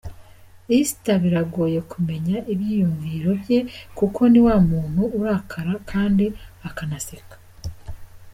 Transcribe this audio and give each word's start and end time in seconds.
Esther 0.77 1.17
biragoye 1.23 1.79
kumenya 1.91 2.37
ibyiyumviro 2.53 3.31
bye 3.41 3.59
kuko 3.97 4.21
ni 4.31 4.39
wa 4.45 4.55
muntu 4.69 5.01
urakara 5.19 5.73
kandi 5.91 6.25
akanaseka. 6.67 7.35